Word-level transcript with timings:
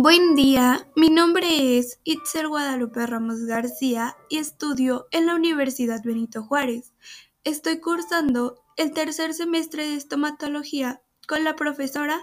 Buen 0.00 0.36
día, 0.36 0.86
mi 0.94 1.10
nombre 1.10 1.76
es 1.76 1.98
Itzel 2.04 2.46
Guadalupe 2.46 3.04
Ramos 3.04 3.46
García 3.46 4.16
y 4.28 4.38
estudio 4.38 5.08
en 5.10 5.26
la 5.26 5.34
Universidad 5.34 6.04
Benito 6.04 6.44
Juárez. 6.44 6.94
Estoy 7.42 7.80
cursando 7.80 8.62
el 8.76 8.92
tercer 8.92 9.34
semestre 9.34 9.88
de 9.88 9.96
estomatología 9.96 11.02
con 11.26 11.42
la 11.42 11.56
profesora 11.56 12.22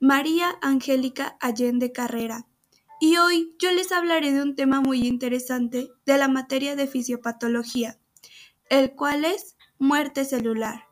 María 0.00 0.58
Angélica 0.60 1.38
Allende 1.40 1.92
Carrera. 1.92 2.46
Y 3.00 3.16
hoy 3.16 3.56
yo 3.58 3.72
les 3.72 3.90
hablaré 3.90 4.30
de 4.32 4.42
un 4.42 4.54
tema 4.54 4.82
muy 4.82 5.06
interesante 5.08 5.88
de 6.04 6.18
la 6.18 6.28
materia 6.28 6.76
de 6.76 6.86
fisiopatología, 6.86 7.98
el 8.68 8.94
cual 8.94 9.24
es 9.24 9.56
muerte 9.78 10.26
celular. 10.26 10.84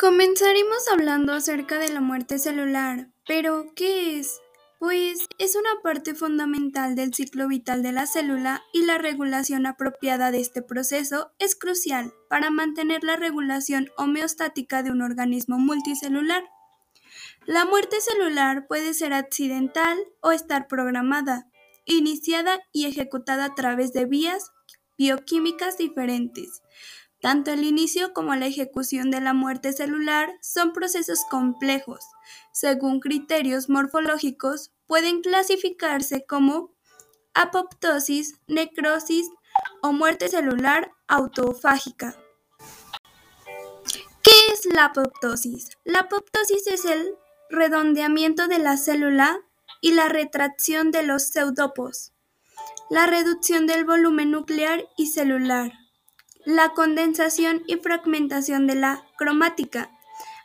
Comenzaremos 0.00 0.88
hablando 0.90 1.34
acerca 1.34 1.78
de 1.78 1.90
la 1.90 2.00
muerte 2.00 2.38
celular, 2.38 3.10
pero 3.26 3.66
¿qué 3.76 4.18
es? 4.18 4.40
Pues 4.78 5.26
es 5.36 5.56
una 5.56 5.68
parte 5.82 6.14
fundamental 6.14 6.94
del 6.94 7.12
ciclo 7.12 7.48
vital 7.48 7.82
de 7.82 7.92
la 7.92 8.06
célula 8.06 8.62
y 8.72 8.86
la 8.86 8.96
regulación 8.96 9.66
apropiada 9.66 10.30
de 10.30 10.40
este 10.40 10.62
proceso 10.62 11.32
es 11.38 11.54
crucial 11.54 12.14
para 12.30 12.48
mantener 12.48 13.04
la 13.04 13.16
regulación 13.16 13.90
homeostática 13.98 14.82
de 14.82 14.90
un 14.90 15.02
organismo 15.02 15.58
multicelular. 15.58 16.44
La 17.44 17.66
muerte 17.66 18.00
celular 18.00 18.66
puede 18.68 18.94
ser 18.94 19.12
accidental 19.12 19.98
o 20.22 20.32
estar 20.32 20.66
programada, 20.66 21.46
iniciada 21.84 22.58
y 22.72 22.86
ejecutada 22.86 23.44
a 23.44 23.54
través 23.54 23.92
de 23.92 24.06
vías 24.06 24.50
bioquímicas 24.96 25.76
diferentes, 25.76 26.62
tanto 27.20 27.50
el 27.50 27.64
inicio 27.64 28.12
como 28.12 28.34
la 28.34 28.46
ejecución 28.46 29.10
de 29.10 29.20
la 29.20 29.34
muerte 29.34 29.72
celular 29.72 30.32
son 30.40 30.72
procesos 30.72 31.24
complejos. 31.30 32.00
Según 32.52 33.00
criterios 33.00 33.68
morfológicos, 33.68 34.72
pueden 34.86 35.20
clasificarse 35.20 36.24
como 36.26 36.74
apoptosis, 37.34 38.40
necrosis 38.46 39.28
o 39.82 39.92
muerte 39.92 40.28
celular 40.28 40.92
autofágica. 41.08 42.16
¿Qué 44.22 44.52
es 44.52 44.66
la 44.66 44.86
apoptosis? 44.86 45.70
La 45.84 46.00
apoptosis 46.00 46.66
es 46.66 46.84
el 46.84 47.14
redondeamiento 47.50 48.48
de 48.48 48.58
la 48.58 48.76
célula 48.76 49.40
y 49.80 49.92
la 49.92 50.08
retracción 50.08 50.90
de 50.90 51.02
los 51.02 51.24
pseudopos, 51.28 52.12
la 52.90 53.06
reducción 53.06 53.66
del 53.66 53.84
volumen 53.84 54.30
nuclear 54.30 54.88
y 54.96 55.06
celular 55.06 55.72
la 56.44 56.70
condensación 56.70 57.62
y 57.66 57.76
fragmentación 57.76 58.66
de 58.66 58.74
la 58.74 59.04
cromática. 59.16 59.90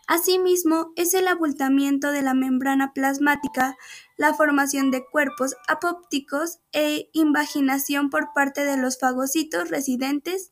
Asimismo, 0.07 0.91
es 0.95 1.13
el 1.15 1.27
abultamiento 1.27 2.11
de 2.11 2.21
la 2.21 2.33
membrana 2.35 2.93
plasmática, 2.93 3.75
la 4.17 4.33
formación 4.33 4.91
de 4.91 5.03
cuerpos 5.05 5.55
apópticos 5.67 6.59
e 6.73 7.09
invaginación 7.13 8.09
por 8.09 8.33
parte 8.33 8.65
de 8.65 8.77
los 8.77 8.99
fagocitos 8.99 9.69
residentes. 9.69 10.51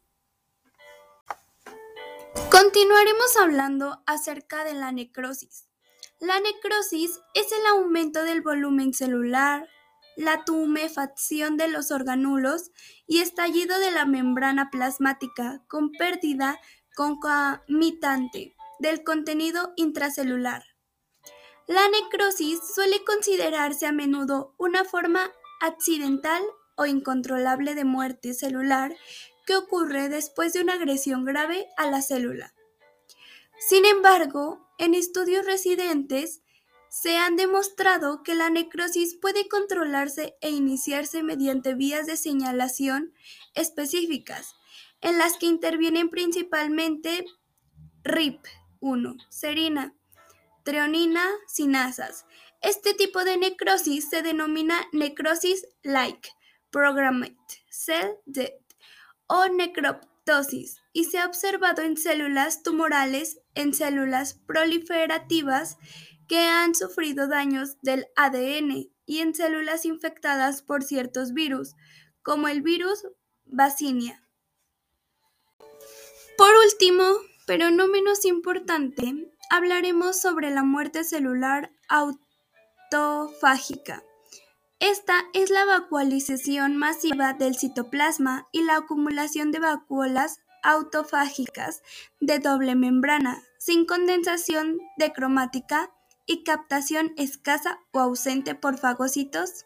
Continuaremos 2.49 3.37
hablando 3.39 4.01
acerca 4.07 4.63
de 4.63 4.73
la 4.73 4.91
necrosis. 4.91 5.67
La 6.19 6.39
necrosis 6.39 7.19
es 7.35 7.51
el 7.51 7.65
aumento 7.67 8.23
del 8.23 8.41
volumen 8.41 8.93
celular, 8.93 9.67
la 10.15 10.45
tumefacción 10.45 11.57
de 11.57 11.67
los 11.67 11.91
organulos 11.91 12.71
y 13.07 13.19
estallido 13.19 13.79
de 13.79 13.91
la 13.91 14.05
membrana 14.05 14.69
plasmática 14.69 15.63
con 15.67 15.91
pérdida 15.91 16.59
concomitante 16.95 18.55
del 18.79 19.03
contenido 19.03 19.73
intracelular. 19.75 20.63
La 21.67 21.87
necrosis 21.87 22.59
suele 22.75 23.03
considerarse 23.05 23.85
a 23.85 23.91
menudo 23.91 24.53
una 24.57 24.83
forma 24.83 25.31
accidental 25.61 26.43
o 26.75 26.85
incontrolable 26.85 27.73
de 27.75 27.85
muerte 27.85 28.33
celular 28.33 28.93
que 29.45 29.55
ocurre 29.55 30.09
después 30.09 30.53
de 30.53 30.61
una 30.61 30.73
agresión 30.73 31.25
grave 31.25 31.67
a 31.77 31.89
la 31.89 32.01
célula. 32.01 32.53
Sin 33.59 33.85
embargo, 33.85 34.67
en 34.77 34.93
estudios 34.93 35.45
residentes 35.45 36.42
se 36.93 37.17
han 37.17 37.37
demostrado 37.37 38.21
que 38.21 38.35
la 38.35 38.51
necrosis 38.51 39.17
puede 39.19 39.47
controlarse 39.47 40.37
e 40.41 40.51
iniciarse 40.51 41.23
mediante 41.23 41.73
vías 41.73 42.05
de 42.05 42.17
señalación 42.17 43.15
específicas, 43.55 44.53
en 45.01 45.17
las 45.17 45.37
que 45.37 45.47
intervienen 45.47 46.11
principalmente 46.11 47.25
RIP1, 48.03 49.25
serina, 49.29 49.95
treonina, 50.61 51.27
sinasas. 51.47 52.27
Este 52.61 52.93
tipo 52.93 53.23
de 53.23 53.37
necrosis 53.37 54.07
se 54.07 54.21
denomina 54.21 54.79
necrosis 54.91 55.65
like 55.81 56.29
programmed 56.69 57.35
cell 57.71 58.11
death 58.27 58.53
o 59.25 59.47
necroptosis 59.47 60.79
y 60.93 61.05
se 61.05 61.17
ha 61.17 61.25
observado 61.25 61.81
en 61.81 61.97
células 61.97 62.61
tumorales, 62.61 63.39
en 63.55 63.73
células 63.73 64.35
proliferativas 64.45 65.79
que 66.27 66.39
han 66.39 66.75
sufrido 66.75 67.27
daños 67.27 67.77
del 67.81 68.07
ADN 68.15 68.89
y 69.05 69.19
en 69.19 69.35
células 69.35 69.85
infectadas 69.85 70.61
por 70.61 70.83
ciertos 70.83 71.33
virus, 71.33 71.75
como 72.21 72.47
el 72.47 72.61
virus 72.61 73.05
Vaccinia. 73.45 74.23
Por 76.37 76.49
último, 76.65 77.03
pero 77.45 77.69
no 77.71 77.87
menos 77.87 78.25
importante, 78.25 79.31
hablaremos 79.49 80.19
sobre 80.19 80.49
la 80.49 80.63
muerte 80.63 81.03
celular 81.03 81.71
autofágica. 82.89 84.03
Esta 84.79 85.25
es 85.33 85.49
la 85.49 85.65
vacuolización 85.65 86.75
masiva 86.75 87.33
del 87.33 87.55
citoplasma 87.55 88.47
y 88.51 88.63
la 88.63 88.77
acumulación 88.77 89.51
de 89.51 89.59
vacuolas 89.59 90.39
autofágicas 90.63 91.83
de 92.19 92.39
doble 92.39 92.75
membrana, 92.75 93.43
sin 93.59 93.85
condensación 93.85 94.79
de 94.97 95.13
cromática 95.13 95.91
y 96.25 96.43
captación 96.43 97.13
escasa 97.17 97.79
o 97.91 97.99
ausente 97.99 98.55
por 98.55 98.77
fagocitos? 98.77 99.65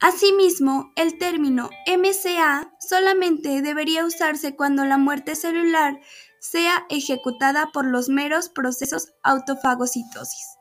Asimismo, 0.00 0.92
el 0.96 1.18
término 1.18 1.70
MCA 1.86 2.72
solamente 2.80 3.62
debería 3.62 4.04
usarse 4.04 4.56
cuando 4.56 4.84
la 4.84 4.98
muerte 4.98 5.34
celular 5.34 6.00
sea 6.40 6.84
ejecutada 6.90 7.70
por 7.72 7.86
los 7.86 8.08
meros 8.08 8.48
procesos 8.48 9.14
autofagocitosis, 9.22 10.58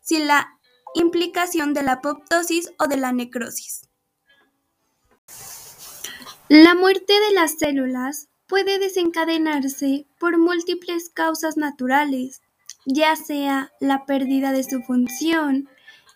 sin 0.00 0.26
la 0.26 0.48
implicación 0.94 1.74
de 1.74 1.82
la 1.82 1.92
apoptosis 1.92 2.72
o 2.78 2.86
de 2.86 2.96
la 2.96 3.12
necrosis. 3.12 3.82
La 6.48 6.74
muerte 6.74 7.12
de 7.12 7.34
las 7.34 7.58
células 7.58 8.28
puede 8.46 8.78
desencadenarse 8.78 10.06
por 10.18 10.38
múltiples 10.38 11.10
causas 11.10 11.56
naturales, 11.56 12.40
ya 12.86 13.16
sea 13.16 13.72
la 13.80 14.06
pérdida 14.06 14.52
de 14.52 14.62
su 14.62 14.80
función, 14.82 15.68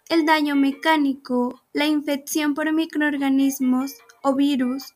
el 0.09 0.25
daño 0.25 0.57
mecánico, 0.57 1.63
la 1.73 1.87
infección 1.87 2.55
por 2.55 2.73
microorganismos 2.73 3.97
o 4.23 4.35
virus, 4.35 4.95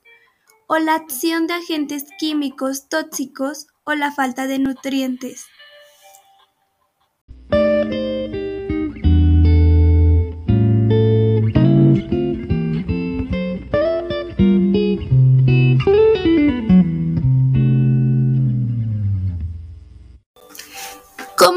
o 0.67 0.79
la 0.79 0.95
acción 0.95 1.47
de 1.47 1.55
agentes 1.55 2.07
químicos 2.19 2.89
tóxicos 2.89 3.67
o 3.85 3.95
la 3.95 4.13
falta 4.13 4.47
de 4.47 4.59
nutrientes. 4.59 5.47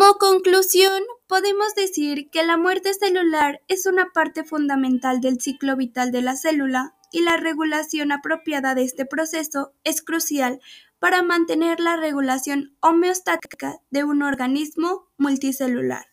Como 0.08 0.20
conclusión, 0.20 1.04
podemos 1.28 1.76
decir 1.76 2.30
que 2.30 2.46
la 2.46 2.56
muerte 2.56 2.94
celular 2.94 3.62
es 3.68 3.86
una 3.86 4.06
parte 4.14 4.46
fundamental 4.46 5.20
del 5.20 5.42
ciclo 5.42 5.76
vital 5.76 6.14
de 6.14 6.22
la 6.22 6.38
célula 6.38 6.96
y 7.12 7.24
la 7.24 7.36
regulación 7.36 8.14
apropiada 8.14 8.74
de 8.74 8.84
este 8.84 9.06
proceso 9.06 9.74
es 9.84 10.02
crucial 10.02 10.62
para 10.98 11.24
mantener 11.24 11.82
la 11.82 11.98
regulación 11.98 12.78
homeostática 12.80 13.82
de 13.90 14.06
un 14.06 14.24
organismo 14.24 15.10
multicelular. 15.18 16.06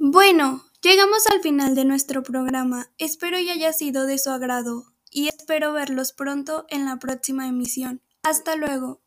Bueno, 0.00 0.64
llegamos 0.82 1.28
al 1.28 1.40
final 1.40 1.76
de 1.76 1.84
nuestro 1.84 2.24
programa. 2.24 2.90
Espero 2.98 3.38
y 3.38 3.50
haya 3.50 3.72
sido 3.72 4.06
de 4.06 4.18
su 4.18 4.30
agrado 4.30 4.82
y 5.12 5.28
espero 5.28 5.72
verlos 5.72 6.12
pronto 6.12 6.66
en 6.70 6.86
la 6.86 6.98
próxima 6.98 7.46
emisión. 7.46 8.02
Hasta 8.22 8.56
luego. 8.56 9.02